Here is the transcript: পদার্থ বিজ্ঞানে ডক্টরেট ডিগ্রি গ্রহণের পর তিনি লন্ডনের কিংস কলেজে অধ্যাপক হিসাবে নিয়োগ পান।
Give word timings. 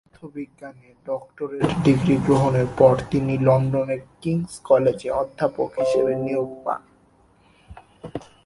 পদার্থ 0.03 0.19
বিজ্ঞানে 0.35 0.89
ডক্টরেট 1.09 1.69
ডিগ্রি 1.85 2.15
গ্রহণের 2.25 2.67
পর 2.79 2.93
তিনি 3.11 3.33
লন্ডনের 3.47 4.01
কিংস 4.21 4.53
কলেজে 4.69 5.09
অধ্যাপক 5.21 5.69
হিসাবে 5.79 6.13
নিয়োগ 6.23 6.49
পান। 6.65 6.81